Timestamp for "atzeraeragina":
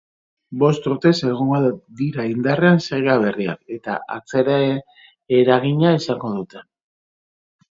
4.17-5.93